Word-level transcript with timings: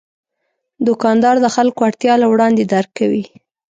دوکاندار 0.87 1.35
د 1.41 1.47
خلکو 1.55 1.79
اړتیا 1.87 2.13
له 2.21 2.27
وړاندې 2.31 2.63
درک 2.73 2.89
کوي. 2.99 3.23